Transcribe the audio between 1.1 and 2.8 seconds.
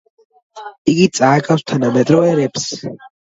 წააგავს თანამედროვე რეპს.